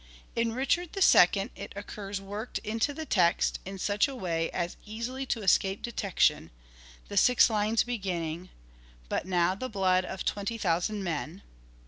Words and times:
In" 0.35 0.51
Richard 0.55 0.97
II" 0.97 1.51
it 1.55 1.73
occurs 1.75 2.19
worked 2.19 2.57
into 2.63 2.91
the 2.91 3.05
text 3.05 3.59
in 3.65 3.77
such 3.77 4.07
a 4.07 4.15
way 4.15 4.49
as 4.49 4.75
easily 4.83 5.27
to 5.27 5.43
escape 5.43 5.83
detection; 5.83 6.49
the 7.07 7.17
six 7.17 7.51
lines 7.51 7.83
beginning:" 7.83 8.49
But 9.09 9.27
now 9.27 9.53
the 9.53 9.69
blood 9.69 10.03
of 10.03 10.25
twenty 10.25 10.57
thousand 10.57 11.03
men." 11.03 11.43